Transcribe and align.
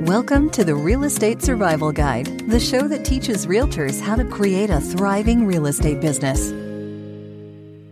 Welcome 0.00 0.48
to 0.52 0.64
the 0.64 0.74
Real 0.74 1.04
Estate 1.04 1.42
Survival 1.42 1.92
Guide, 1.92 2.48
the 2.48 2.58
show 2.58 2.88
that 2.88 3.04
teaches 3.04 3.46
realtors 3.46 4.00
how 4.00 4.16
to 4.16 4.24
create 4.24 4.70
a 4.70 4.80
thriving 4.80 5.44
real 5.44 5.66
estate 5.66 6.00
business. 6.00 6.52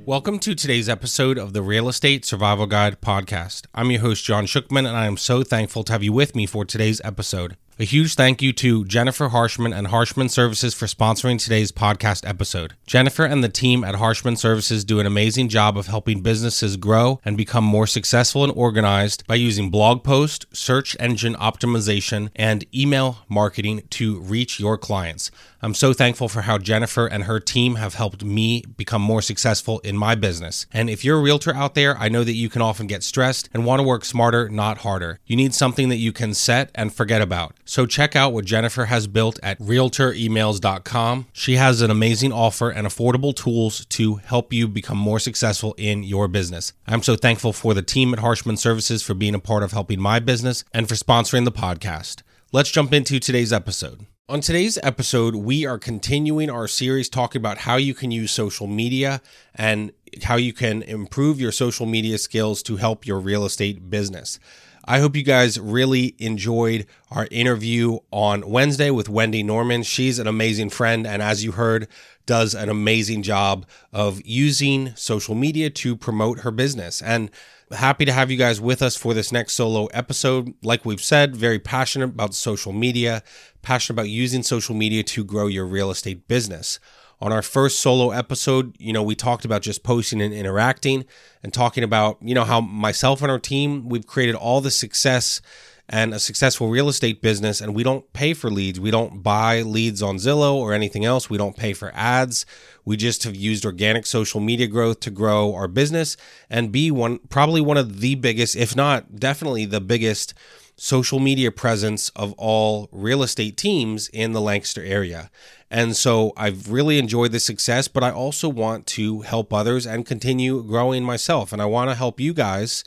Welcome 0.06 0.38
to 0.38 0.54
today's 0.54 0.88
episode 0.88 1.36
of 1.36 1.52
the 1.52 1.60
Real 1.60 1.86
Estate 1.86 2.24
Survival 2.24 2.64
Guide 2.64 3.02
podcast. 3.02 3.66
I'm 3.74 3.90
your 3.90 4.00
host, 4.00 4.24
John 4.24 4.46
Shookman, 4.46 4.88
and 4.88 4.96
I 4.96 5.04
am 5.04 5.18
so 5.18 5.42
thankful 5.42 5.84
to 5.84 5.92
have 5.92 6.02
you 6.02 6.14
with 6.14 6.34
me 6.34 6.46
for 6.46 6.64
today's 6.64 7.02
episode. 7.04 7.58
A 7.80 7.84
huge 7.84 8.16
thank 8.16 8.42
you 8.42 8.52
to 8.54 8.84
Jennifer 8.86 9.28
Harshman 9.28 9.72
and 9.72 9.86
Harshman 9.86 10.28
Services 10.30 10.74
for 10.74 10.86
sponsoring 10.86 11.40
today's 11.40 11.70
podcast 11.70 12.28
episode. 12.28 12.74
Jennifer 12.88 13.24
and 13.24 13.44
the 13.44 13.48
team 13.48 13.84
at 13.84 13.94
Harshman 13.94 14.36
Services 14.36 14.84
do 14.84 14.98
an 14.98 15.06
amazing 15.06 15.48
job 15.48 15.78
of 15.78 15.86
helping 15.86 16.20
businesses 16.20 16.76
grow 16.76 17.20
and 17.24 17.36
become 17.36 17.62
more 17.62 17.86
successful 17.86 18.42
and 18.42 18.52
organized 18.56 19.24
by 19.28 19.36
using 19.36 19.70
blog 19.70 20.02
post, 20.02 20.44
search 20.52 20.96
engine 20.98 21.36
optimization, 21.36 22.30
and 22.34 22.66
email 22.74 23.18
marketing 23.28 23.82
to 23.90 24.18
reach 24.22 24.58
your 24.58 24.76
clients. 24.76 25.30
I'm 25.60 25.74
so 25.74 25.92
thankful 25.92 26.28
for 26.28 26.42
how 26.42 26.58
Jennifer 26.58 27.06
and 27.06 27.24
her 27.24 27.40
team 27.40 27.76
have 27.76 27.94
helped 27.94 28.24
me 28.24 28.62
become 28.76 29.02
more 29.02 29.22
successful 29.22 29.80
in 29.80 29.96
my 29.96 30.14
business. 30.14 30.66
And 30.72 30.88
if 30.88 31.04
you're 31.04 31.18
a 31.18 31.22
realtor 31.22 31.52
out 31.52 31.74
there, 31.74 31.96
I 31.96 32.08
know 32.08 32.22
that 32.22 32.34
you 32.34 32.48
can 32.48 32.62
often 32.62 32.86
get 32.86 33.02
stressed 33.02 33.48
and 33.52 33.64
want 33.64 33.80
to 33.80 33.86
work 33.86 34.04
smarter, 34.04 34.48
not 34.48 34.78
harder. 34.78 35.18
You 35.26 35.36
need 35.36 35.54
something 35.54 35.88
that 35.88 35.96
you 35.96 36.12
can 36.12 36.34
set 36.34 36.70
and 36.76 36.92
forget 36.92 37.22
about. 37.22 37.54
So 37.68 37.84
check 37.84 38.16
out 38.16 38.32
what 38.32 38.46
Jennifer 38.46 38.86
has 38.86 39.06
built 39.06 39.38
at 39.42 39.58
realtoremails.com. 39.58 41.26
She 41.34 41.56
has 41.56 41.82
an 41.82 41.90
amazing 41.90 42.32
offer 42.32 42.70
and 42.70 42.86
affordable 42.86 43.36
tools 43.36 43.84
to 43.90 44.14
help 44.14 44.54
you 44.54 44.66
become 44.66 44.96
more 44.96 45.18
successful 45.18 45.74
in 45.76 46.02
your 46.02 46.28
business. 46.28 46.72
I'm 46.86 47.02
so 47.02 47.14
thankful 47.14 47.52
for 47.52 47.74
the 47.74 47.82
team 47.82 48.14
at 48.14 48.20
Harshman 48.20 48.56
Services 48.56 49.02
for 49.02 49.12
being 49.12 49.34
a 49.34 49.38
part 49.38 49.62
of 49.62 49.72
helping 49.72 50.00
my 50.00 50.18
business 50.18 50.64
and 50.72 50.88
for 50.88 50.94
sponsoring 50.94 51.44
the 51.44 51.52
podcast. 51.52 52.22
Let's 52.52 52.70
jump 52.70 52.94
into 52.94 53.20
today's 53.20 53.52
episode. 53.52 54.06
On 54.30 54.40
today's 54.40 54.78
episode, 54.82 55.34
we 55.34 55.66
are 55.66 55.78
continuing 55.78 56.48
our 56.48 56.68
series 56.68 57.10
talking 57.10 57.38
about 57.38 57.58
how 57.58 57.76
you 57.76 57.92
can 57.92 58.10
use 58.10 58.30
social 58.30 58.66
media 58.66 59.20
and 59.54 59.92
how 60.22 60.36
you 60.36 60.54
can 60.54 60.80
improve 60.82 61.38
your 61.38 61.52
social 61.52 61.84
media 61.84 62.16
skills 62.16 62.62
to 62.62 62.76
help 62.76 63.06
your 63.06 63.20
real 63.20 63.44
estate 63.44 63.90
business. 63.90 64.38
I 64.84 65.00
hope 65.00 65.16
you 65.16 65.22
guys 65.22 65.58
really 65.60 66.14
enjoyed 66.18 66.86
our 67.10 67.28
interview 67.30 67.98
on 68.10 68.48
Wednesday 68.48 68.90
with 68.90 69.08
Wendy 69.08 69.42
Norman. 69.42 69.82
She's 69.82 70.18
an 70.18 70.26
amazing 70.26 70.70
friend, 70.70 71.06
and 71.06 71.22
as 71.22 71.44
you 71.44 71.52
heard, 71.52 71.88
does 72.26 72.54
an 72.54 72.68
amazing 72.68 73.22
job 73.22 73.66
of 73.92 74.20
using 74.24 74.94
social 74.96 75.34
media 75.34 75.70
to 75.70 75.96
promote 75.96 76.40
her 76.40 76.50
business. 76.50 77.00
And 77.02 77.30
happy 77.72 78.04
to 78.04 78.12
have 78.12 78.30
you 78.30 78.36
guys 78.36 78.60
with 78.60 78.82
us 78.82 78.96
for 78.96 79.14
this 79.14 79.32
next 79.32 79.54
solo 79.54 79.86
episode. 79.86 80.54
Like 80.62 80.84
we've 80.84 81.02
said, 81.02 81.36
very 81.36 81.58
passionate 81.58 82.10
about 82.10 82.34
social 82.34 82.72
media, 82.72 83.22
passionate 83.62 84.00
about 84.00 84.10
using 84.10 84.42
social 84.42 84.74
media 84.74 85.02
to 85.04 85.24
grow 85.24 85.46
your 85.46 85.66
real 85.66 85.90
estate 85.90 86.28
business. 86.28 86.78
On 87.20 87.32
our 87.32 87.42
first 87.42 87.80
solo 87.80 88.10
episode, 88.10 88.76
you 88.78 88.92
know, 88.92 89.02
we 89.02 89.16
talked 89.16 89.44
about 89.44 89.62
just 89.62 89.82
posting 89.82 90.20
and 90.20 90.32
interacting 90.32 91.04
and 91.42 91.52
talking 91.52 91.82
about, 91.82 92.16
you 92.20 92.34
know, 92.34 92.44
how 92.44 92.60
myself 92.60 93.22
and 93.22 93.30
our 93.30 93.40
team, 93.40 93.88
we've 93.88 94.06
created 94.06 94.36
all 94.36 94.60
the 94.60 94.70
success 94.70 95.40
and 95.88 96.12
a 96.12 96.18
successful 96.18 96.68
real 96.68 96.88
estate 96.88 97.22
business 97.22 97.60
and 97.60 97.74
we 97.74 97.82
don't 97.82 98.12
pay 98.12 98.34
for 98.34 98.50
leads. 98.50 98.78
We 98.78 98.90
don't 98.90 99.22
buy 99.22 99.62
leads 99.62 100.02
on 100.02 100.16
Zillow 100.16 100.54
or 100.54 100.74
anything 100.74 101.04
else. 101.04 101.30
We 101.30 101.38
don't 101.38 101.56
pay 101.56 101.72
for 101.72 101.90
ads. 101.94 102.44
We 102.84 102.96
just 102.96 103.24
have 103.24 103.34
used 103.34 103.64
organic 103.64 104.04
social 104.06 104.40
media 104.40 104.66
growth 104.66 105.00
to 105.00 105.10
grow 105.10 105.54
our 105.54 105.68
business 105.68 106.16
and 106.50 106.72
be 106.72 106.90
one 106.90 107.18
probably 107.30 107.60
one 107.60 107.76
of 107.76 108.00
the 108.00 108.14
biggest, 108.16 108.54
if 108.56 108.76
not 108.76 109.16
definitely 109.16 109.64
the 109.64 109.80
biggest 109.80 110.34
social 110.76 111.18
media 111.18 111.50
presence 111.50 112.08
of 112.10 112.32
all 112.38 112.88
real 112.92 113.22
estate 113.22 113.56
teams 113.56 114.08
in 114.08 114.32
the 114.32 114.40
Lancaster 114.40 114.84
area. 114.84 115.30
And 115.70 115.96
so 115.96 116.32
I've 116.36 116.70
really 116.70 116.98
enjoyed 116.98 117.32
the 117.32 117.40
success, 117.40 117.88
but 117.88 118.04
I 118.04 118.10
also 118.10 118.48
want 118.48 118.86
to 118.88 119.22
help 119.22 119.52
others 119.52 119.86
and 119.86 120.06
continue 120.06 120.62
growing 120.62 121.02
myself. 121.02 121.52
And 121.52 121.60
I 121.60 121.66
want 121.66 121.90
to 121.90 121.96
help 121.96 122.20
you 122.20 122.32
guys 122.32 122.84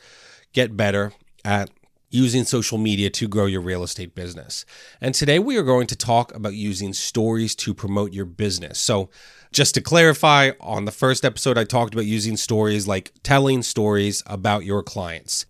get 0.52 0.76
better 0.76 1.12
at 1.44 1.70
using 2.12 2.44
social 2.44 2.78
media 2.78 3.10
to 3.10 3.26
grow 3.26 3.46
your 3.46 3.62
real 3.62 3.82
estate 3.82 4.14
business. 4.14 4.64
And 5.00 5.14
today 5.14 5.38
we 5.38 5.56
are 5.56 5.62
going 5.62 5.86
to 5.88 5.96
talk 5.96 6.34
about 6.34 6.54
using 6.54 6.92
stories 6.92 7.54
to 7.56 7.74
promote 7.74 8.12
your 8.12 8.26
business. 8.26 8.78
So, 8.78 9.10
just 9.50 9.74
to 9.74 9.82
clarify, 9.82 10.52
on 10.60 10.86
the 10.86 10.90
first 10.90 11.26
episode, 11.26 11.58
I 11.58 11.64
talked 11.64 11.92
about 11.92 12.06
using 12.06 12.38
stories 12.38 12.86
like 12.88 13.12
telling 13.22 13.62
stories 13.62 14.22
about 14.24 14.64
your 14.64 14.82
clients. 14.82 15.44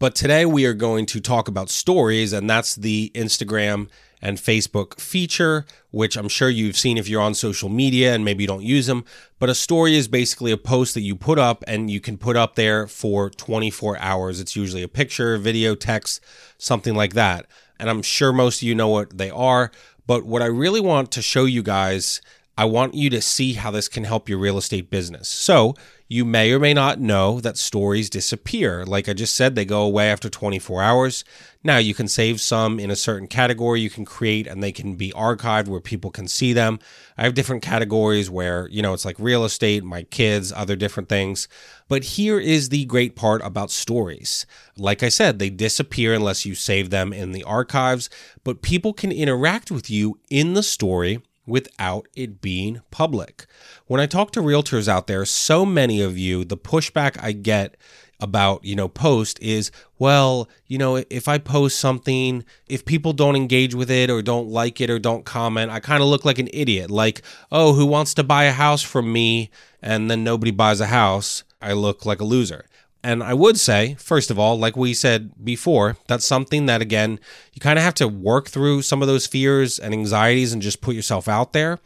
But 0.00 0.16
today 0.16 0.44
we 0.44 0.64
are 0.66 0.74
going 0.74 1.06
to 1.06 1.20
talk 1.20 1.46
about 1.46 1.70
stories, 1.70 2.32
and 2.32 2.48
that's 2.48 2.74
the 2.74 3.12
Instagram 3.14 3.88
and 4.20 4.38
Facebook 4.38 5.00
feature, 5.00 5.64
which 5.90 6.16
I'm 6.16 6.28
sure 6.28 6.50
you've 6.50 6.76
seen 6.76 6.98
if 6.98 7.08
you're 7.08 7.22
on 7.22 7.34
social 7.34 7.68
media 7.68 8.14
and 8.14 8.24
maybe 8.24 8.44
you 8.44 8.48
don't 8.48 8.62
use 8.62 8.86
them. 8.86 9.04
But 9.38 9.48
a 9.48 9.54
story 9.54 9.96
is 9.96 10.08
basically 10.08 10.52
a 10.52 10.56
post 10.56 10.94
that 10.94 11.02
you 11.02 11.14
put 11.14 11.38
up 11.38 11.64
and 11.66 11.90
you 11.90 12.00
can 12.00 12.18
put 12.18 12.36
up 12.36 12.54
there 12.54 12.86
for 12.86 13.30
24 13.30 13.98
hours. 13.98 14.40
It's 14.40 14.56
usually 14.56 14.82
a 14.82 14.88
picture, 14.88 15.38
video, 15.38 15.74
text, 15.74 16.20
something 16.58 16.94
like 16.94 17.14
that. 17.14 17.46
And 17.78 17.88
I'm 17.88 18.02
sure 18.02 18.32
most 18.32 18.60
of 18.60 18.68
you 18.68 18.74
know 18.74 18.88
what 18.88 19.16
they 19.16 19.30
are. 19.30 19.70
But 20.06 20.24
what 20.24 20.42
I 20.42 20.46
really 20.46 20.80
want 20.80 21.12
to 21.12 21.22
show 21.22 21.44
you 21.44 21.62
guys, 21.62 22.20
I 22.56 22.64
want 22.64 22.94
you 22.94 23.10
to 23.10 23.20
see 23.20 23.52
how 23.52 23.70
this 23.70 23.88
can 23.88 24.04
help 24.04 24.28
your 24.28 24.38
real 24.38 24.58
estate 24.58 24.90
business. 24.90 25.28
So, 25.28 25.76
you 26.10 26.24
may 26.24 26.50
or 26.52 26.58
may 26.58 26.72
not 26.72 26.98
know 26.98 27.38
that 27.40 27.58
stories 27.58 28.08
disappear. 28.08 28.84
Like 28.86 29.10
I 29.10 29.12
just 29.12 29.34
said, 29.34 29.54
they 29.54 29.66
go 29.66 29.82
away 29.82 30.10
after 30.10 30.30
24 30.30 30.82
hours. 30.82 31.22
Now, 31.62 31.76
you 31.76 31.92
can 31.92 32.08
save 32.08 32.40
some 32.40 32.80
in 32.80 32.90
a 32.90 32.96
certain 32.96 33.28
category 33.28 33.82
you 33.82 33.90
can 33.90 34.06
create 34.06 34.46
and 34.46 34.62
they 34.62 34.72
can 34.72 34.94
be 34.94 35.12
archived 35.12 35.68
where 35.68 35.82
people 35.82 36.10
can 36.10 36.26
see 36.26 36.54
them. 36.54 36.78
I 37.18 37.24
have 37.24 37.34
different 37.34 37.62
categories 37.62 38.30
where, 38.30 38.68
you 38.68 38.80
know, 38.80 38.94
it's 38.94 39.04
like 39.04 39.18
real 39.18 39.44
estate, 39.44 39.84
my 39.84 40.04
kids, 40.04 40.50
other 40.50 40.76
different 40.76 41.10
things. 41.10 41.46
But 41.88 42.04
here 42.04 42.40
is 42.40 42.70
the 42.70 42.86
great 42.86 43.14
part 43.14 43.42
about 43.44 43.70
stories. 43.70 44.46
Like 44.78 45.02
I 45.02 45.10
said, 45.10 45.38
they 45.38 45.50
disappear 45.50 46.14
unless 46.14 46.46
you 46.46 46.54
save 46.54 46.88
them 46.88 47.12
in 47.12 47.32
the 47.32 47.44
archives, 47.44 48.08
but 48.44 48.62
people 48.62 48.94
can 48.94 49.12
interact 49.12 49.70
with 49.70 49.90
you 49.90 50.18
in 50.30 50.54
the 50.54 50.62
story 50.62 51.20
without 51.48 52.06
it 52.14 52.40
being 52.40 52.80
public. 52.90 53.46
When 53.86 54.00
I 54.00 54.06
talk 54.06 54.30
to 54.32 54.40
realtors 54.40 54.86
out 54.88 55.06
there, 55.06 55.24
so 55.24 55.64
many 55.64 56.00
of 56.00 56.16
you, 56.18 56.44
the 56.44 56.56
pushback 56.56 57.16
I 57.22 57.32
get 57.32 57.76
about, 58.20 58.64
you 58.64 58.74
know, 58.74 58.88
post 58.88 59.40
is, 59.40 59.70
well, 59.98 60.48
you 60.66 60.76
know, 60.76 60.96
if 61.08 61.28
I 61.28 61.38
post 61.38 61.78
something, 61.78 62.44
if 62.68 62.84
people 62.84 63.12
don't 63.12 63.36
engage 63.36 63.74
with 63.74 63.90
it 63.90 64.10
or 64.10 64.22
don't 64.22 64.48
like 64.48 64.80
it 64.80 64.90
or 64.90 64.98
don't 64.98 65.24
comment, 65.24 65.70
I 65.70 65.80
kind 65.80 66.02
of 66.02 66.08
look 66.08 66.24
like 66.24 66.38
an 66.38 66.48
idiot. 66.52 66.90
Like, 66.90 67.22
oh, 67.52 67.74
who 67.74 67.86
wants 67.86 68.14
to 68.14 68.24
buy 68.24 68.44
a 68.44 68.52
house 68.52 68.82
from 68.82 69.12
me? 69.12 69.50
And 69.80 70.10
then 70.10 70.24
nobody 70.24 70.50
buys 70.50 70.80
a 70.80 70.86
house. 70.86 71.44
I 71.62 71.72
look 71.72 72.04
like 72.04 72.20
a 72.20 72.24
loser. 72.24 72.66
And 73.08 73.22
I 73.22 73.32
would 73.32 73.58
say, 73.58 73.94
first 73.94 74.30
of 74.30 74.38
all, 74.38 74.58
like 74.58 74.76
we 74.76 74.92
said 74.92 75.32
before, 75.42 75.96
that's 76.08 76.26
something 76.26 76.66
that, 76.66 76.82
again, 76.82 77.18
you 77.54 77.60
kind 77.60 77.78
of 77.78 77.82
have 77.82 77.94
to 77.94 78.06
work 78.06 78.50
through 78.50 78.82
some 78.82 79.00
of 79.00 79.08
those 79.08 79.26
fears 79.26 79.78
and 79.78 79.94
anxieties 79.94 80.52
and 80.52 80.60
just 80.60 80.82
put 80.82 80.94
yourself 80.94 81.26
out 81.26 81.54
there. 81.54 81.78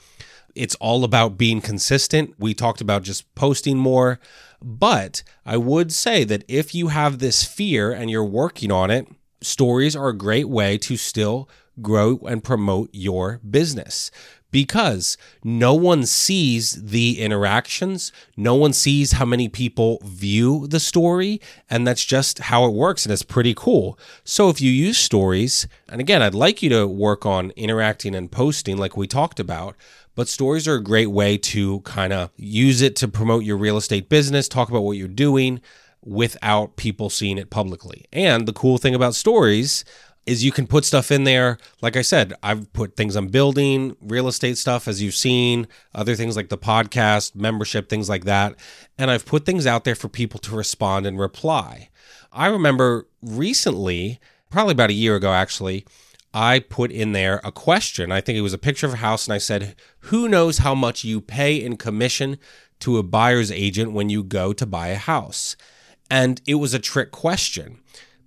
It's 0.56 0.75
all 0.81 1.05
about 1.05 1.38
being 1.38 1.61
consistent. 1.61 2.34
We 2.41 2.55
talked 2.55 2.81
about 2.81 3.05
just 3.05 3.32
posting 3.37 3.78
more. 3.78 4.19
But 4.61 5.22
I 5.47 5.59
would 5.59 5.93
say 5.93 6.25
that 6.25 6.43
if 6.49 6.75
you 6.75 6.88
have 6.88 7.21
this 7.21 7.44
fear 7.44 7.93
and 7.93 8.11
you're 8.11 8.25
working 8.25 8.72
on 8.72 8.91
it, 8.91 9.06
stories 9.41 9.94
are 9.94 10.09
a 10.09 10.19
great 10.19 10.49
way 10.49 10.77
to 10.78 10.97
still 10.97 11.49
grow 11.81 12.19
and 12.27 12.43
promote 12.43 12.91
your 12.93 13.38
business 13.49 14.11
because 14.53 15.17
no 15.43 15.75
one 15.75 16.07
sees 16.07 16.85
the 16.85 17.21
interactions. 17.21 18.13
No 18.37 18.55
one 18.55 18.73
sees 18.73 19.13
how 19.13 19.25
many 19.25 19.49
people 19.49 19.99
view 20.05 20.69
the 20.69 20.79
story. 20.79 21.41
And 21.69 21.85
that's 21.85 22.05
just 22.05 22.39
how 22.39 22.67
it 22.67 22.73
works. 22.73 23.05
And 23.05 23.12
it's 23.12 23.25
pretty 23.25 23.55
cool. 23.55 23.99
So 24.23 24.49
if 24.49 24.61
you 24.61 24.71
use 24.71 24.99
stories, 24.99 25.67
and 25.88 26.00
again, 26.00 26.23
I'd 26.23 26.35
like 26.35 26.62
you 26.62 26.69
to 26.71 26.87
work 26.87 27.26
on 27.26 27.50
interacting 27.56 28.15
and 28.15 28.31
posting 28.31 28.76
like 28.76 28.97
we 28.97 29.09
talked 29.09 29.41
about. 29.41 29.75
But 30.15 30.29
stories 30.29 30.69
are 30.69 30.75
a 30.75 30.82
great 30.82 31.11
way 31.11 31.38
to 31.38 31.81
kind 31.81 32.12
of 32.12 32.31
use 32.37 32.82
it 32.82 32.94
to 32.97 33.09
promote 33.09 33.44
your 33.44 33.56
real 33.56 33.79
estate 33.79 34.11
business, 34.11 34.47
talk 34.47 34.69
about 34.69 34.82
what 34.82 34.99
you're 34.99 35.09
doing 35.09 35.62
without 36.05 36.76
people 36.76 37.09
seeing 37.09 37.38
it 37.38 37.49
publicly. 37.49 38.05
And 38.12 38.47
the 38.47 38.53
cool 38.53 38.76
thing 38.76 38.94
about 38.94 39.15
stories 39.15 39.85
is 40.27 40.45
you 40.45 40.53
can 40.53 40.67
put 40.67 40.85
stuff 40.85 41.11
in 41.11 41.25
there. 41.25 41.59
Like 41.81 41.97
I 41.97 42.03
said, 42.03 42.33
I've 42.43 42.73
put 42.73 42.97
things 42.97 43.17
I'm 43.17 43.29
building, 43.29 43.97
real 44.01 44.29
estate 44.29 44.57
stuff, 44.57 44.87
as 44.87 45.03
you've 45.03 45.15
seen, 45.15 45.67
other 45.95 46.15
things 46.15 46.37
like 46.37 46.49
the 46.49 46.59
podcast, 46.59 47.35
membership, 47.35 47.89
things 47.89 48.09
like 48.09 48.25
that. 48.25 48.55
And 48.97 49.11
I've 49.11 49.27
put 49.27 49.45
things 49.45 49.67
out 49.67 49.85
there 49.85 49.95
for 49.95 50.09
people 50.09 50.39
to 50.41 50.57
respond 50.57 51.07
and 51.07 51.19
reply. 51.19 51.89
I 52.31 52.47
remember 52.47 53.09
recently, 53.21 54.21
probably 54.51 54.73
about 54.73 54.91
a 54.91 54.95
year 54.95 55.17
ago 55.17 55.33
actually, 55.33 55.85
I 56.35 56.61
put 56.61 56.91
in 56.91 57.13
there 57.13 57.41
a 57.45 57.53
question. 57.53 58.11
I 58.11 58.21
think 58.21 58.39
it 58.39 58.43
was 58.43 58.55
a 58.55 58.59
picture 58.59 58.87
of 58.87 58.95
a 58.95 58.99
house, 58.99 59.27
and 59.27 59.35
I 59.35 59.39
said, 59.39 59.77
Who 60.01 60.29
knows 60.29 60.59
how 60.59 60.75
much 60.75 61.05
you 61.05 61.21
pay 61.21 61.57
in 61.57 61.77
commission 61.77 62.39
to 62.81 62.97
a 62.97 63.03
buyer's 63.03 63.53
agent 63.53 63.93
when 63.93 64.09
you 64.09 64.25
go 64.25 64.53
to 64.55 64.65
buy 64.65 64.89
a 64.89 64.97
house? 64.97 65.57
And 66.11 66.41
it 66.47 66.55
was 66.55 66.75
a 66.75 66.79
trick 66.79 67.11
question 67.11 67.81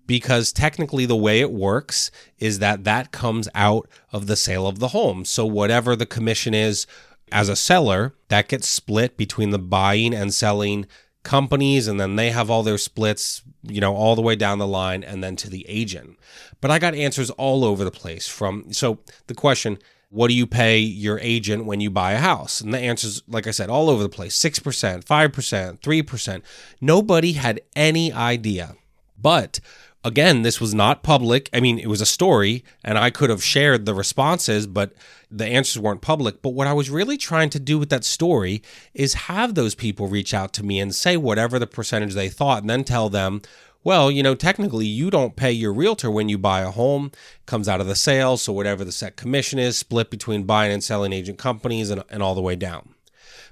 because 0.07 0.51
technically 0.51 1.05
the 1.05 1.15
way 1.15 1.39
it 1.39 1.51
works 1.51 2.11
is 2.39 2.59
that 2.59 2.83
that 2.83 3.11
comes 3.11 3.49
out 3.55 3.89
of 4.11 4.27
the 4.27 4.35
sale 4.35 4.67
of 4.67 4.79
the 4.79 4.89
home. 4.89 5.25
So 5.25 5.45
whatever 5.45 5.95
the 5.95 6.05
commission 6.05 6.53
is 6.53 6.85
as 7.31 7.49
a 7.49 7.55
seller, 7.55 8.13
that 8.29 8.47
gets 8.47 8.67
split 8.67 9.17
between 9.17 9.49
the 9.49 9.59
buying 9.59 10.13
and 10.13 10.33
selling 10.33 10.85
companies 11.23 11.87
and 11.87 11.99
then 11.99 12.15
they 12.15 12.29
have 12.29 12.49
all 12.49 12.63
their 12.63 12.77
splits, 12.77 13.41
you 13.63 13.81
know, 13.81 13.95
all 13.95 14.15
the 14.15 14.21
way 14.21 14.35
down 14.35 14.59
the 14.59 14.67
line 14.67 15.03
and 15.03 15.23
then 15.23 15.35
to 15.37 15.49
the 15.49 15.65
agent. 15.67 16.17
But 16.61 16.71
I 16.71 16.79
got 16.79 16.95
answers 16.95 17.31
all 17.31 17.65
over 17.65 17.83
the 17.83 17.91
place 17.91 18.27
from 18.27 18.71
so 18.71 18.99
the 19.27 19.33
question 19.33 19.79
what 20.09 20.29
do 20.29 20.33
you 20.33 20.47
pay 20.47 20.77
your 20.77 21.19
agent 21.19 21.65
when 21.65 21.81
you 21.81 21.89
buy 21.89 22.13
a 22.13 22.19
house? 22.19 22.61
And 22.61 22.73
the 22.73 22.79
answers, 22.79 23.21
like 23.27 23.47
I 23.47 23.51
said, 23.51 23.69
all 23.69 23.89
over 23.89 24.01
the 24.01 24.07
place 24.07 24.37
6%, 24.37 25.03
5%, 25.03 25.79
3%. 25.79 26.41
Nobody 26.79 27.33
had 27.33 27.59
any 27.75 28.13
idea. 28.13 28.77
But 29.19 29.59
again, 30.05 30.43
this 30.43 30.61
was 30.61 30.73
not 30.73 31.03
public. 31.03 31.49
I 31.51 31.59
mean, 31.59 31.79
it 31.79 31.87
was 31.87 31.99
a 31.99 32.05
story, 32.05 32.63
and 32.83 32.97
I 32.97 33.09
could 33.09 33.31
have 33.31 33.43
shared 33.43 33.85
the 33.85 33.95
responses, 33.95 34.67
but 34.67 34.93
the 35.31 35.47
answers 35.47 35.81
weren't 35.81 36.01
public. 36.01 36.41
But 36.41 36.51
what 36.51 36.67
I 36.67 36.73
was 36.73 36.91
really 36.91 37.17
trying 37.17 37.49
to 37.49 37.59
do 37.59 37.79
with 37.79 37.89
that 37.89 38.05
story 38.05 38.61
is 38.93 39.25
have 39.25 39.55
those 39.55 39.73
people 39.75 40.07
reach 40.07 40.33
out 40.33 40.53
to 40.53 40.63
me 40.63 40.79
and 40.79 40.95
say 40.95 41.17
whatever 41.17 41.57
the 41.57 41.67
percentage 41.67 42.13
they 42.13 42.29
thought, 42.29 42.61
and 42.61 42.69
then 42.69 42.83
tell 42.83 43.09
them, 43.09 43.41
well, 43.83 44.09
you 44.09 44.23
know, 44.23 44.35
technically 44.35 44.85
you 44.85 45.09
don't 45.09 45.35
pay 45.35 45.51
your 45.51 45.73
realtor 45.73 46.09
when 46.09 46.29
you 46.29 46.37
buy 46.37 46.61
a 46.61 46.71
home, 46.71 47.11
comes 47.45 47.67
out 47.67 47.81
of 47.81 47.87
the 47.87 47.95
sale. 47.95 48.37
So 48.37 48.53
whatever 48.53 48.85
the 48.85 48.91
set 48.91 49.15
commission 49.15 49.59
is, 49.59 49.77
split 49.77 50.09
between 50.09 50.43
buying 50.43 50.71
and 50.71 50.83
selling 50.83 51.13
agent 51.13 51.39
companies 51.39 51.89
and, 51.89 52.03
and 52.09 52.23
all 52.23 52.35
the 52.35 52.41
way 52.41 52.55
down. 52.55 52.93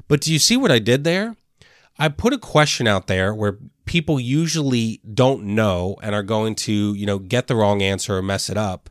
But 0.07 0.21
do 0.21 0.31
you 0.31 0.39
see 0.39 0.57
what 0.57 0.71
I 0.71 0.79
did 0.79 1.03
there? 1.03 1.35
I 1.97 2.09
put 2.09 2.33
a 2.33 2.39
question 2.39 2.87
out 2.87 3.07
there 3.07 3.33
where 3.33 3.59
people 3.85 4.19
usually 4.19 4.99
don't 5.13 5.43
know 5.43 5.97
and 6.01 6.15
are 6.15 6.23
going 6.23 6.55
to, 6.55 6.93
you 6.93 7.05
know, 7.05 7.19
get 7.19 7.47
the 7.47 7.55
wrong 7.55 7.81
answer 7.81 8.17
or 8.17 8.21
mess 8.21 8.49
it 8.49 8.57
up. 8.57 8.89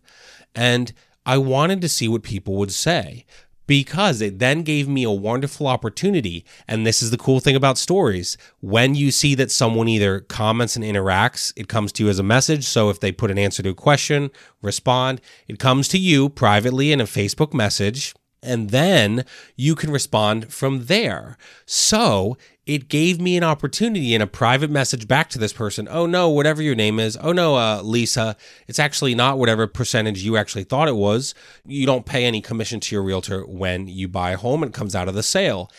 And 0.55 0.93
I 1.27 1.39
wanted 1.39 1.81
to 1.81 1.89
see 1.89 2.09
what 2.09 2.23
people 2.23 2.55
would 2.57 2.73
say 2.73 3.27
because 3.67 4.21
it 4.21 4.39
then 4.39 4.63
gave 4.63 4.89
me 4.89 5.03
a 5.03 5.11
wonderful 5.11 5.67
opportunity. 5.67 6.45
And 6.69 6.87
this 6.87 7.03
is 7.03 7.11
the 7.11 7.19
cool 7.19 7.41
thing 7.41 7.57
about 7.57 7.79
stories. 7.79 8.37
When 8.61 8.95
you 8.95 9.11
see 9.11 9.35
that 9.37 9.51
someone 9.51 9.89
either 9.89 10.21
comments 10.21 10.77
and 10.77 10.85
interacts, 10.85 11.53
it 11.57 11.69
comes 11.69 11.93
to 11.93 12.05
you 12.05 12.11
as 12.11 12.19
a 12.19 12.25
message. 12.25 12.65
So 12.65 12.91
if 12.91 13.01
they 13.01 13.13
put 13.13 13.31
an 13.31 13.39
answer 13.39 13.63
to 13.63 13.71
a 13.71 13.75
question, 13.75 14.31
respond, 14.61 15.21
it 15.49 15.59
comes 15.59 15.89
to 15.89 15.99
you 15.99 16.29
privately 16.29 16.93
in 16.93 17.01
a 17.01 17.05
Facebook 17.05 17.55
message. 17.55 18.15
And 18.43 18.71
then 18.71 19.25
you 19.55 19.75
can 19.75 19.91
respond 19.91 20.53
from 20.53 20.87
there. 20.87 21.39
So 21.65 22.37
it 22.67 22.89
gave 22.89 23.21
me 23.21 23.37
an 23.37 23.45
opportunity 23.45 24.15
in 24.15 24.23
a 24.23 24.27
private 24.27 24.71
message 24.71 25.09
back 25.09 25.29
to 25.31 25.39
this 25.39 25.53
person. 25.53 25.89
Oh 25.91 26.07
no, 26.07 26.29
whatever 26.29 26.63
your 26.63 26.75
name 26.75 27.01
is. 27.01 27.17
Oh 27.21 27.33
no, 27.33 27.57
uh, 27.57 27.83
Lisa, 27.83 28.37
it's 28.69 28.79
actually 28.79 29.15
not 29.15 29.39
whatever 29.39 29.67
percentage 29.67 30.23
you 30.23 30.37
actually 30.37 30.65
thought 30.65 30.89
it 30.89 30.97
was. 30.97 31.35
You 31.65 31.87
don't 31.87 32.07
pay 32.07 32.25
any 32.25 32.41
commission 32.41 32.81
to 32.81 32.95
your 32.95 33.03
realtor 33.03 33.45
when 33.47 33.89
you 33.89 34.09
buy 34.09 34.33
a 34.33 34.37
home 34.37 34.63
it 34.63 34.73
comes 34.73 34.95
out 34.95 35.09
of 35.09 35.15
the 35.15 35.23
sale. 35.23 35.71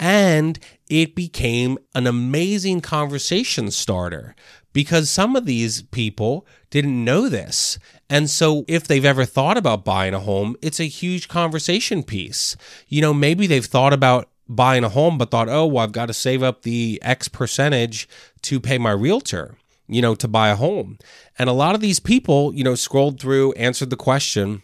And 0.00 0.58
it 0.88 1.14
became 1.14 1.78
an 1.94 2.08
amazing 2.08 2.80
conversation 2.80 3.70
starter 3.70 4.34
because 4.72 5.10
some 5.10 5.36
of 5.36 5.46
these 5.46 5.82
people 5.82 6.46
didn't 6.70 7.04
know 7.04 7.28
this. 7.28 7.78
And 8.08 8.28
so, 8.28 8.64
if 8.68 8.86
they've 8.86 9.04
ever 9.04 9.24
thought 9.24 9.56
about 9.56 9.84
buying 9.84 10.14
a 10.14 10.20
home, 10.20 10.56
it's 10.62 10.80
a 10.80 10.84
huge 10.84 11.28
conversation 11.28 12.02
piece. 12.02 12.56
You 12.88 13.00
know, 13.00 13.14
maybe 13.14 13.46
they've 13.46 13.64
thought 13.64 13.92
about 13.92 14.28
buying 14.48 14.84
a 14.84 14.88
home, 14.88 15.18
but 15.18 15.30
thought, 15.30 15.48
oh, 15.48 15.66
well, 15.66 15.84
I've 15.84 15.92
got 15.92 16.06
to 16.06 16.14
save 16.14 16.42
up 16.42 16.62
the 16.62 17.00
X 17.02 17.28
percentage 17.28 18.08
to 18.42 18.60
pay 18.60 18.78
my 18.78 18.90
realtor, 18.90 19.56
you 19.88 20.02
know, 20.02 20.14
to 20.14 20.28
buy 20.28 20.50
a 20.50 20.56
home. 20.56 20.98
And 21.38 21.48
a 21.48 21.54
lot 21.54 21.74
of 21.74 21.80
these 21.80 22.00
people, 22.00 22.54
you 22.54 22.64
know, 22.64 22.74
scrolled 22.74 23.20
through, 23.20 23.52
answered 23.52 23.90
the 23.90 23.96
question, 23.96 24.62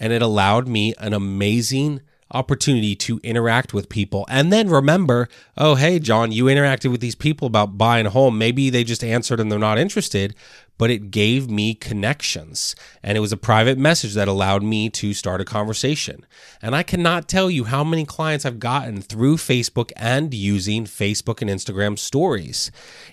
and 0.00 0.12
it 0.12 0.22
allowed 0.22 0.66
me 0.66 0.94
an 0.98 1.12
amazing 1.12 2.00
opportunity 2.30 2.94
to 2.94 3.18
interact 3.22 3.72
with 3.72 3.88
people 3.88 4.26
and 4.28 4.52
then 4.52 4.68
remember 4.68 5.28
oh 5.56 5.74
hey 5.74 5.98
john 5.98 6.30
you 6.30 6.44
interacted 6.44 6.90
with 6.90 7.00
these 7.00 7.14
people 7.14 7.46
about 7.46 7.78
buying 7.78 8.06
a 8.06 8.10
home. 8.10 8.38
Maybe 8.38 8.70
they 8.70 8.84
just 8.84 9.04
answered 9.04 9.40
and 9.40 9.50
they're 9.50 9.58
not 9.58 9.78
interested 9.78 10.34
but 10.78 10.90
it 10.90 11.10
gave 11.10 11.50
me 11.50 11.74
connections. 11.74 12.74
And 13.02 13.18
it 13.18 13.20
was 13.20 13.32
a 13.32 13.36
private 13.36 13.76
message 13.76 14.14
that 14.14 14.28
allowed 14.28 14.62
me 14.62 14.88
to 14.90 15.12
start 15.12 15.40
a 15.40 15.44
conversation. 15.44 16.24
And 16.62 16.74
I 16.74 16.82
cannot 16.82 17.28
tell 17.28 17.50
you 17.50 17.64
how 17.64 17.84
many 17.84 18.04
clients 18.04 18.46
I've 18.46 18.60
gotten 18.60 19.02
through 19.02 19.36
Facebook 19.36 19.92
and 19.96 20.32
using 20.32 20.84
Facebook 20.84 21.42
and 21.42 21.50
Instagram 21.50 21.98
stories. 21.98 22.70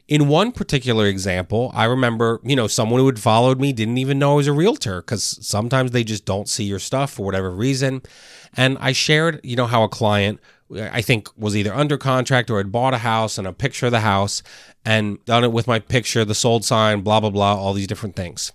In 0.08 0.28
one 0.28 0.52
particular 0.52 1.08
example, 1.08 1.72
I 1.74 1.86
remember, 1.86 2.40
you 2.44 2.56
know, 2.56 2.68
someone 2.68 3.00
who 3.00 3.08
had 3.08 3.20
followed 3.20 3.60
me 3.60 3.74
didn't 3.74 3.98
even 3.98 4.20
know 4.20 4.34
I 4.34 4.36
was 4.36 4.48
a 4.48 4.54
realtor 4.54 5.02
because 5.02 5.24
sometimes 5.46 5.92
they 5.92 6.04
just 6.04 6.26
don't 6.26 6.48
see 6.48 6.64
your 6.64 6.80
stuff 6.80 7.12
for 7.12 7.26
whatever 7.26 7.50
reason. 7.50 8.04
And 8.56 8.78
I 8.80 8.92
shared, 8.92 9.42
you 9.44 9.56
know, 9.56 9.66
how 9.66 9.84
a 9.84 9.90
client 9.90 10.40
I 10.74 11.02
think 11.02 11.30
was 11.38 11.56
either 11.56 11.74
under 11.74 11.98
contract 11.98 12.50
or 12.50 12.58
had 12.58 12.72
bought 12.72 12.94
a 12.94 13.00
house 13.00 13.38
and 13.38 13.48
a 13.48 13.54
picture 13.54 13.86
of 13.86 13.92
the 13.92 14.00
house 14.00 14.42
and 14.84 15.24
done 15.26 15.44
it 15.44 15.52
with 15.52 15.68
my 15.68 15.80
picture, 15.80 16.26
the 16.26 16.34
sold 16.34 16.66
sign, 16.66 17.02
blah, 17.02 17.20
blah, 17.20 17.30
blah, 17.30 17.56
all 17.56 17.74
these 17.74 17.88
different 17.88 18.16
things. 18.16 18.52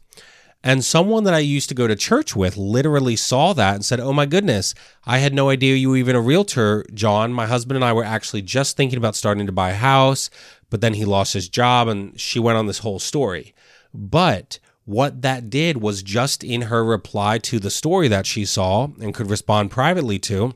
And 0.62 0.84
someone 0.84 1.24
that 1.24 1.32
I 1.32 1.38
used 1.38 1.70
to 1.70 1.74
go 1.74 1.86
to 1.86 1.96
church 1.96 2.36
with 2.36 2.56
literally 2.56 3.16
saw 3.16 3.54
that 3.54 3.74
and 3.74 3.84
said, 3.84 3.98
Oh 3.98 4.12
my 4.12 4.26
goodness, 4.26 4.74
I 5.04 5.18
had 5.18 5.32
no 5.32 5.48
idea 5.48 5.76
you 5.76 5.90
were 5.90 5.96
even 5.96 6.16
a 6.16 6.20
realtor, 6.20 6.84
John. 6.92 7.32
My 7.32 7.46
husband 7.46 7.76
and 7.76 7.84
I 7.84 7.94
were 7.94 8.04
actually 8.04 8.42
just 8.42 8.76
thinking 8.76 8.98
about 8.98 9.16
starting 9.16 9.46
to 9.46 9.52
buy 9.52 9.70
a 9.70 9.74
house, 9.74 10.28
but 10.68 10.82
then 10.82 10.94
he 10.94 11.06
lost 11.06 11.32
his 11.32 11.48
job 11.48 11.88
and 11.88 12.18
she 12.20 12.38
went 12.38 12.58
on 12.58 12.66
this 12.66 12.80
whole 12.80 12.98
story. 12.98 13.54
But 13.94 14.58
what 14.84 15.22
that 15.22 15.48
did 15.48 15.78
was 15.78 16.02
just 16.02 16.44
in 16.44 16.62
her 16.62 16.84
reply 16.84 17.38
to 17.38 17.58
the 17.58 17.70
story 17.70 18.08
that 18.08 18.26
she 18.26 18.44
saw 18.44 18.88
and 19.00 19.14
could 19.14 19.30
respond 19.30 19.70
privately 19.70 20.18
to, 20.18 20.54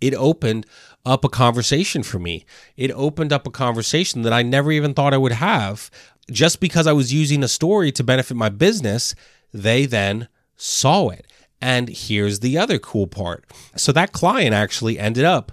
it 0.00 0.14
opened 0.14 0.66
up 1.04 1.24
a 1.24 1.28
conversation 1.28 2.02
for 2.02 2.18
me. 2.18 2.44
It 2.76 2.90
opened 2.92 3.32
up 3.32 3.46
a 3.46 3.50
conversation 3.50 4.22
that 4.22 4.32
I 4.32 4.42
never 4.42 4.70
even 4.72 4.94
thought 4.94 5.14
I 5.14 5.18
would 5.18 5.32
have. 5.32 5.90
Just 6.30 6.60
because 6.60 6.86
I 6.86 6.92
was 6.92 7.12
using 7.12 7.42
a 7.42 7.48
story 7.48 7.90
to 7.92 8.04
benefit 8.04 8.36
my 8.36 8.48
business, 8.48 9.14
they 9.52 9.86
then 9.86 10.28
saw 10.56 11.08
it. 11.08 11.26
And 11.60 11.88
here's 11.88 12.40
the 12.40 12.56
other 12.56 12.78
cool 12.78 13.06
part. 13.06 13.44
So 13.76 13.92
that 13.92 14.12
client 14.12 14.54
actually 14.54 14.98
ended 14.98 15.24
up 15.24 15.52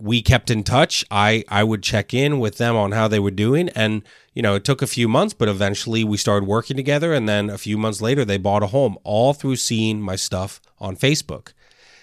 we 0.00 0.22
kept 0.22 0.50
in 0.50 0.62
touch. 0.62 1.04
I 1.10 1.44
I 1.48 1.64
would 1.64 1.82
check 1.82 2.14
in 2.14 2.38
with 2.38 2.58
them 2.58 2.76
on 2.76 2.92
how 2.92 3.08
they 3.08 3.18
were 3.18 3.30
doing 3.30 3.68
and 3.70 4.02
you 4.32 4.42
know, 4.42 4.56
it 4.56 4.64
took 4.64 4.82
a 4.82 4.88
few 4.88 5.06
months, 5.06 5.32
but 5.32 5.48
eventually 5.48 6.02
we 6.02 6.16
started 6.16 6.48
working 6.48 6.76
together 6.76 7.12
and 7.12 7.28
then 7.28 7.48
a 7.48 7.58
few 7.58 7.78
months 7.78 8.02
later 8.02 8.24
they 8.24 8.36
bought 8.36 8.64
a 8.64 8.68
home 8.68 8.98
all 9.04 9.32
through 9.32 9.56
seeing 9.56 10.00
my 10.00 10.16
stuff 10.16 10.60
on 10.78 10.96
Facebook. 10.96 11.52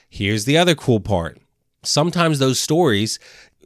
Here's 0.09 0.45
the 0.45 0.57
other 0.57 0.75
cool 0.75 1.01
part 1.01 1.41
sometimes 1.83 2.39
those 2.39 2.59
stories 2.59 3.19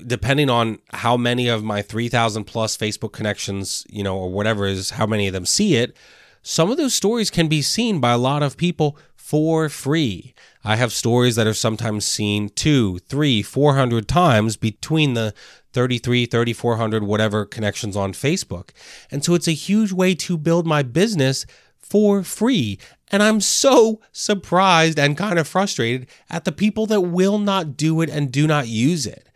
depending 0.08 0.50
on 0.50 0.78
how 0.92 1.16
many 1.16 1.48
of 1.48 1.64
my 1.64 1.82
3000 1.82 2.44
plus 2.44 2.78
facebook 2.78 3.12
connections 3.12 3.86
you 3.90 4.04
know 4.04 4.18
or 4.18 4.30
whatever 4.30 4.66
is 4.66 4.92
how 4.92 5.06
many 5.06 5.28
of 5.28 5.34
them 5.34 5.46
see 5.46 5.76
it 5.76 5.96
some 6.48 6.70
of 6.70 6.78
those 6.78 6.94
stories 6.94 7.32
can 7.32 7.48
be 7.48 7.64
seen 7.64 8.00
by 8.00 8.12
a 8.12 8.20
lot 8.20 8.44
of 8.44 8.56
people 8.56 9.00
for 9.26 9.70
free. 9.70 10.36
I 10.64 10.76
have 10.76 10.94
stories 10.94 11.36
that 11.36 11.48
are 11.48 11.56
sometimes 11.56 12.06
seen 12.06 12.50
two 12.50 13.00
three 13.00 13.42
four 13.42 13.74
hundred 13.74 14.08
times 14.08 14.56
between 14.56 15.16
the 15.16 15.34
33 15.74 16.28
3400 16.28 17.02
whatever 17.02 17.44
connections 17.44 17.98
on 17.98 18.14
facebook. 18.14 18.70
And 19.10 19.26
so 19.26 19.34
it's 19.34 19.48
a 19.48 19.54
huge 19.54 19.92
way 19.92 20.14
to 20.14 20.38
build 20.38 20.68
my 20.68 20.84
business 20.84 21.48
for 21.80 22.22
free 22.22 22.78
and 23.12 23.22
I'm 23.22 23.42
so 23.42 24.02
surprised 24.12 25.00
and 25.00 25.18
kind 25.18 25.40
of 25.40 25.48
frustrated 25.48 26.08
at 26.30 26.46
the 26.46 26.52
people 26.52 26.86
that 26.88 27.02
will 27.02 27.38
not 27.38 27.78
do 27.78 28.02
it 28.02 28.10
and 28.10 28.32
do 28.32 28.48
not 28.48 28.68
use 28.68 29.06
it 29.06 29.28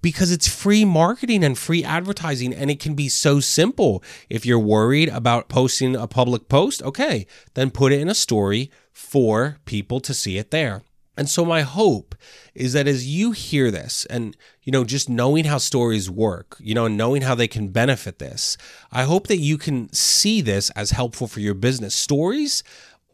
because 0.00 0.30
it's 0.30 0.46
free 0.46 0.84
marketing 0.84 1.42
and 1.42 1.58
free 1.58 1.82
advertising 1.82 2.54
and 2.54 2.70
it 2.70 2.80
can 2.80 2.94
be 2.94 3.08
so 3.08 3.40
simple. 3.40 4.02
If 4.28 4.46
you're 4.46 4.58
worried 4.58 5.08
about 5.08 5.48
posting 5.48 5.96
a 5.96 6.06
public 6.06 6.48
post, 6.48 6.82
okay, 6.82 7.26
then 7.54 7.70
put 7.70 7.92
it 7.92 8.00
in 8.00 8.08
a 8.08 8.14
story 8.14 8.70
for 8.92 9.58
people 9.64 10.00
to 10.00 10.14
see 10.14 10.38
it 10.38 10.50
there. 10.50 10.82
And 11.16 11.28
so 11.28 11.44
my 11.44 11.62
hope 11.62 12.14
is 12.54 12.74
that 12.74 12.86
as 12.86 13.08
you 13.08 13.32
hear 13.32 13.72
this 13.72 14.06
and 14.06 14.36
you 14.62 14.70
know 14.70 14.84
just 14.84 15.08
knowing 15.08 15.46
how 15.46 15.58
stories 15.58 16.08
work, 16.08 16.56
you 16.60 16.76
know 16.76 16.86
knowing 16.86 17.22
how 17.22 17.34
they 17.34 17.48
can 17.48 17.68
benefit 17.68 18.20
this, 18.20 18.56
I 18.92 19.02
hope 19.02 19.26
that 19.26 19.38
you 19.38 19.58
can 19.58 19.92
see 19.92 20.40
this 20.40 20.70
as 20.70 20.92
helpful 20.92 21.26
for 21.26 21.40
your 21.40 21.54
business. 21.54 21.96
Stories 21.96 22.62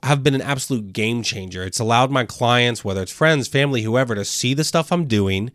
have 0.04 0.22
been 0.22 0.34
an 0.34 0.42
absolute 0.42 0.92
game 0.92 1.22
changer. 1.22 1.62
It's 1.64 1.80
allowed 1.80 2.10
my 2.10 2.24
clients, 2.24 2.84
whether 2.84 3.02
it's 3.02 3.12
friends, 3.12 3.48
family, 3.48 3.82
whoever, 3.82 4.14
to 4.14 4.24
see 4.24 4.54
the 4.54 4.64
stuff 4.64 4.92
I'm 4.92 5.06
doing, 5.06 5.50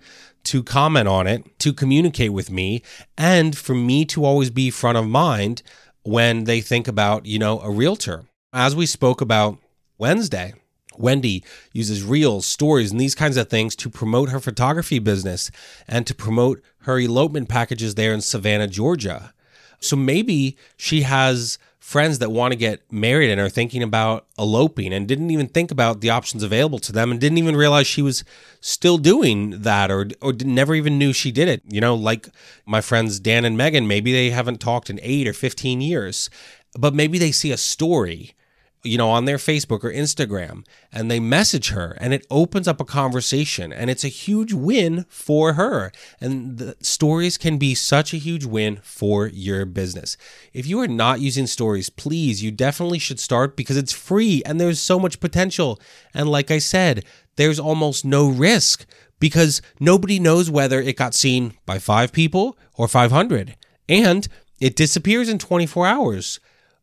to 0.45 0.63
comment 0.63 1.07
on 1.07 1.27
it, 1.27 1.59
to 1.59 1.73
communicate 1.73 2.33
with 2.33 2.49
me, 2.49 2.81
and 3.17 3.57
for 3.57 3.75
me 3.75 4.05
to 4.05 4.25
always 4.25 4.49
be 4.49 4.69
front 4.69 4.97
of 4.97 5.07
mind 5.07 5.61
when 6.03 6.45
they 6.45 6.61
think 6.61 6.87
about, 6.87 7.25
you 7.25 7.37
know, 7.37 7.59
a 7.59 7.69
realtor. 7.69 8.25
As 8.51 8.75
we 8.75 8.85
spoke 8.85 9.21
about 9.21 9.59
Wednesday, 9.97 10.53
Wendy 10.97 11.43
uses 11.71 12.03
reels, 12.03 12.45
stories, 12.45 12.91
and 12.91 12.99
these 12.99 13.15
kinds 13.15 13.37
of 13.37 13.49
things 13.49 13.75
to 13.77 13.89
promote 13.89 14.29
her 14.29 14.39
photography 14.39 14.99
business 14.99 15.51
and 15.87 16.05
to 16.07 16.15
promote 16.15 16.61
her 16.79 16.99
elopement 16.99 17.47
packages 17.47 17.95
there 17.95 18.13
in 18.13 18.21
Savannah, 18.21 18.67
Georgia. 18.67 19.33
So 19.79 19.95
maybe 19.95 20.57
she 20.75 21.03
has 21.03 21.57
friends 21.79 22.19
that 22.19 22.31
want 22.31 22.51
to 22.51 22.57
get 22.57 22.81
married 22.91 23.31
and 23.31 23.39
are 23.39 23.49
thinking 23.49 23.81
about 23.81 24.27
eloping 24.37 24.93
and 24.93 25.07
didn't 25.07 25.31
even 25.31 25.47
think 25.47 25.71
about 25.71 26.01
the 26.01 26.09
options 26.09 26.43
available 26.43 26.77
to 26.79 26.91
them 26.91 27.09
and 27.09 27.19
didn't 27.19 27.37
even 27.37 27.55
realize 27.55 27.87
she 27.87 28.01
was 28.01 28.23
still 28.59 28.97
doing 28.97 29.61
that 29.61 29.89
or 29.89 30.09
or 30.21 30.33
never 30.33 30.75
even 30.75 30.97
knew 30.97 31.13
she 31.13 31.31
did 31.31 31.47
it. 31.47 31.61
You 31.67 31.81
know, 31.81 31.95
like 31.95 32.27
my 32.65 32.81
friends 32.81 33.19
Dan 33.19 33.45
and 33.45 33.57
Megan, 33.57 33.87
maybe 33.87 34.11
they 34.11 34.29
haven't 34.29 34.59
talked 34.59 34.89
in 34.89 34.99
8 35.01 35.27
or 35.27 35.33
15 35.33 35.81
years, 35.81 36.29
but 36.77 36.93
maybe 36.93 37.17
they 37.17 37.31
see 37.31 37.51
a 37.51 37.57
story 37.57 38.35
you 38.83 38.97
know, 38.97 39.09
on 39.09 39.25
their 39.25 39.37
Facebook 39.37 39.83
or 39.83 39.91
Instagram 39.91 40.65
and 40.91 41.11
they 41.11 41.19
message 41.19 41.69
her 41.69 41.97
and 41.99 42.13
it 42.13 42.25
opens 42.31 42.67
up 42.67 42.79
a 42.79 42.85
conversation 42.85 43.73
and 43.73 43.89
it's 43.89 44.05
a 44.05 44.09
huge 44.09 44.53
win 44.53 45.05
for 45.09 45.53
her. 45.53 45.91
And 46.21 46.57
the 46.57 46.77
stories 46.81 47.37
can 47.37 47.57
be 47.57 47.75
such 47.75 48.13
a 48.13 48.17
huge 48.17 48.45
win 48.45 48.79
for 48.81 49.27
your 49.27 49.65
business. 49.65 50.15
If 50.53 50.65
you 50.65 50.79
are 50.79 50.87
not 50.87 51.19
using 51.19 51.47
stories, 51.47 51.89
please, 51.89 52.41
you 52.41 52.51
definitely 52.51 52.99
should 52.99 53.19
start 53.19 53.57
because 53.57 53.75
it's 53.75 53.91
free 53.91 54.41
and 54.45 54.59
there's 54.59 54.79
so 54.79 54.97
much 54.97 55.19
potential. 55.19 55.79
And 56.13 56.29
like 56.29 56.49
I 56.49 56.59
said, 56.59 57.03
there's 57.35 57.59
almost 57.59 58.05
no 58.05 58.29
risk 58.29 58.85
because 59.19 59.61
nobody 59.79 60.19
knows 60.19 60.49
whether 60.49 60.79
it 60.79 60.95
got 60.95 61.13
seen 61.13 61.53
by 61.65 61.79
five 61.79 62.13
people 62.13 62.57
or 62.75 62.87
500. 62.87 63.57
And 63.89 64.27
it 64.59 64.75
disappears 64.75 65.27
in 65.29 65.39
24 65.39 65.87
hours. 65.87 66.39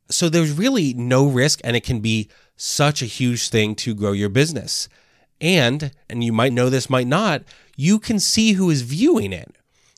So 0.08 0.28
there's 0.28 0.52
really 0.52 0.94
no 0.94 1.26
risk 1.26 1.60
and 1.64 1.76
it 1.76 1.84
can 1.84 2.00
be 2.00 2.28
such 2.56 3.02
a 3.02 3.06
huge 3.06 3.48
thing 3.48 3.74
to 3.76 3.94
grow 3.94 4.12
your 4.12 4.28
business. 4.28 4.88
And, 5.40 5.92
and 6.08 6.24
you 6.24 6.32
might 6.32 6.52
know 6.52 6.70
this, 6.70 6.88
might 6.88 7.06
not, 7.06 7.42
you 7.76 7.98
can 7.98 8.18
see 8.18 8.52
who 8.52 8.70
is 8.70 8.82
viewing 8.82 9.32
it, 9.32 9.54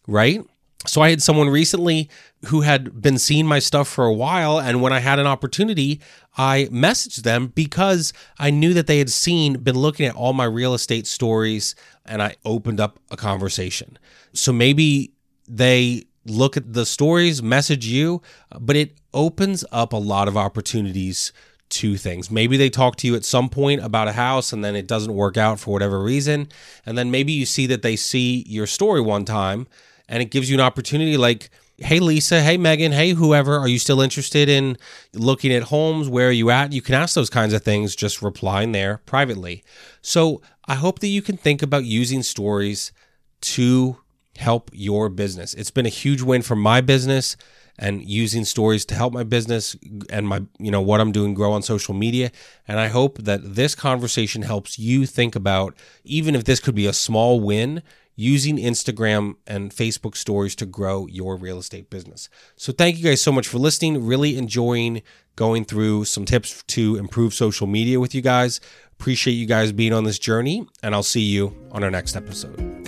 right? 0.06 0.42
So 0.86 1.00
I 1.00 1.10
had 1.10 1.22
someone 1.22 1.48
recently 1.48 2.08
who 2.46 2.62
had 2.62 3.02
been 3.02 3.18
seeing 3.18 3.46
my 3.46 3.58
stuff 3.58 3.88
for 3.88 4.04
a 4.04 4.12
while. 4.12 4.60
And 4.60 4.80
when 4.80 4.92
I 4.92 5.00
had 5.00 5.18
an 5.18 5.26
opportunity, 5.26 6.00
I 6.36 6.68
messaged 6.70 7.22
them 7.22 7.48
because 7.48 8.12
I 8.38 8.50
knew 8.50 8.72
that 8.74 8.86
they 8.86 8.98
had 8.98 9.10
seen, 9.10 9.54
been 9.54 9.78
looking 9.78 10.06
at 10.06 10.14
all 10.14 10.32
my 10.32 10.44
real 10.44 10.74
estate 10.74 11.06
stories, 11.06 11.74
and 12.06 12.22
I 12.22 12.36
opened 12.44 12.80
up 12.80 12.98
a 13.10 13.16
conversation. 13.16 13.98
So 14.32 14.52
maybe 14.52 15.12
they 15.48 16.04
look 16.28 16.56
at 16.56 16.72
the 16.72 16.86
stories, 16.86 17.42
message 17.42 17.86
you, 17.86 18.22
but 18.58 18.76
it 18.76 18.98
opens 19.12 19.64
up 19.72 19.92
a 19.92 19.96
lot 19.96 20.28
of 20.28 20.36
opportunities 20.36 21.32
to 21.70 21.96
things. 21.96 22.30
Maybe 22.30 22.56
they 22.56 22.70
talk 22.70 22.96
to 22.96 23.06
you 23.06 23.14
at 23.14 23.24
some 23.24 23.48
point 23.48 23.82
about 23.82 24.08
a 24.08 24.12
house 24.12 24.52
and 24.52 24.64
then 24.64 24.74
it 24.74 24.86
doesn't 24.86 25.14
work 25.14 25.36
out 25.36 25.60
for 25.60 25.72
whatever 25.72 26.02
reason. 26.02 26.48
And 26.86 26.96
then 26.96 27.10
maybe 27.10 27.32
you 27.32 27.46
see 27.46 27.66
that 27.66 27.82
they 27.82 27.96
see 27.96 28.44
your 28.46 28.66
story 28.66 29.00
one 29.00 29.24
time 29.24 29.66
and 30.08 30.22
it 30.22 30.30
gives 30.30 30.48
you 30.48 30.56
an 30.56 30.60
opportunity 30.60 31.16
like, 31.16 31.50
hey, 31.76 32.00
Lisa, 32.00 32.40
hey, 32.40 32.56
Megan, 32.56 32.92
hey, 32.92 33.10
whoever, 33.10 33.56
are 33.56 33.68
you 33.68 33.78
still 33.78 34.00
interested 34.00 34.48
in 34.48 34.76
looking 35.14 35.52
at 35.52 35.64
homes? 35.64 36.08
Where 36.08 36.28
are 36.28 36.32
you 36.32 36.50
at? 36.50 36.72
You 36.72 36.82
can 36.82 36.94
ask 36.94 37.14
those 37.14 37.30
kinds 37.30 37.52
of 37.52 37.62
things, 37.62 37.94
just 37.94 38.22
replying 38.22 38.72
there 38.72 38.98
privately. 39.06 39.62
So 40.00 40.40
I 40.66 40.74
hope 40.74 40.98
that 41.00 41.08
you 41.08 41.22
can 41.22 41.36
think 41.36 41.62
about 41.62 41.84
using 41.84 42.22
stories 42.22 42.92
to 43.40 43.98
help 44.38 44.70
your 44.72 45.08
business. 45.08 45.52
It's 45.54 45.70
been 45.70 45.86
a 45.86 45.90
huge 45.90 46.22
win 46.22 46.42
for 46.42 46.56
my 46.56 46.80
business 46.80 47.36
and 47.78 48.02
using 48.02 48.44
stories 48.44 48.84
to 48.86 48.94
help 48.94 49.12
my 49.12 49.22
business 49.22 49.76
and 50.10 50.26
my 50.26 50.42
you 50.58 50.70
know 50.70 50.80
what 50.80 51.00
I'm 51.00 51.12
doing 51.12 51.34
grow 51.34 51.52
on 51.52 51.62
social 51.62 51.94
media 51.94 52.30
and 52.66 52.80
I 52.80 52.88
hope 52.88 53.18
that 53.18 53.54
this 53.54 53.74
conversation 53.74 54.42
helps 54.42 54.78
you 54.78 55.06
think 55.06 55.36
about 55.36 55.74
even 56.04 56.34
if 56.34 56.44
this 56.44 56.60
could 56.60 56.74
be 56.74 56.86
a 56.86 56.92
small 56.92 57.40
win 57.40 57.82
using 58.16 58.56
Instagram 58.56 59.36
and 59.46 59.70
Facebook 59.70 60.16
stories 60.16 60.56
to 60.56 60.66
grow 60.66 61.06
your 61.06 61.36
real 61.36 61.58
estate 61.58 61.88
business. 61.88 62.28
So 62.56 62.72
thank 62.72 62.98
you 62.98 63.04
guys 63.04 63.22
so 63.22 63.30
much 63.30 63.46
for 63.46 63.58
listening. 63.58 64.04
Really 64.04 64.36
enjoying 64.36 65.02
going 65.36 65.64
through 65.64 66.04
some 66.04 66.24
tips 66.24 66.64
to 66.64 66.96
improve 66.96 67.32
social 67.32 67.68
media 67.68 68.00
with 68.00 68.16
you 68.16 68.22
guys. 68.22 68.60
Appreciate 68.92 69.34
you 69.34 69.46
guys 69.46 69.70
being 69.70 69.92
on 69.92 70.02
this 70.02 70.18
journey 70.18 70.66
and 70.82 70.96
I'll 70.96 71.04
see 71.04 71.22
you 71.22 71.56
on 71.70 71.84
our 71.84 71.92
next 71.92 72.16
episode. 72.16 72.87